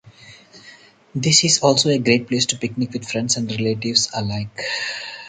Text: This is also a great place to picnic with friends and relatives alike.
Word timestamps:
This 1.13 1.43
is 1.43 1.59
also 1.61 1.89
a 1.89 1.99
great 1.99 2.27
place 2.27 2.47
to 2.47 2.57
picnic 2.57 2.89
with 2.91 3.07
friends 3.07 3.37
and 3.37 3.51
relatives 3.51 4.09
alike. 4.15 4.59